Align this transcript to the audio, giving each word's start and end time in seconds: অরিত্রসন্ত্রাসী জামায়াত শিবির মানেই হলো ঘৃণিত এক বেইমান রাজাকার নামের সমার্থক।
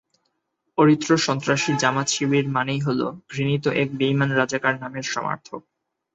অরিত্রসন্ত্রাসী 0.77 1.71
জামায়াত 1.77 2.07
শিবির 2.09 2.45
মানেই 2.49 2.81
হলো 2.81 3.07
ঘৃণিত 3.29 3.65
এক 3.81 3.89
বেইমান 3.95 4.29
রাজাকার 4.31 4.75
নামের 4.79 5.05
সমার্থক। 5.05 5.61